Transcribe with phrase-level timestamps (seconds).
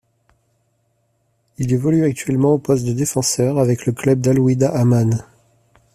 [1.59, 5.23] Il évolue actuellement au poste de défenseur avec le club d'Al-Weehdat Amman.